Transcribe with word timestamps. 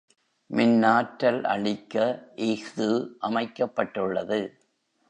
மின்னாற்றல் 0.49 1.43
அளிக்க 1.43 1.95
இஃது 2.35 2.89
அமைக்கப்பட்டுள்ளது. 3.19 4.41